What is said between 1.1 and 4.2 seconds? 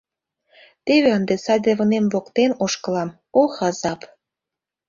ынде саде вынем воктен ошкылам, ох азап!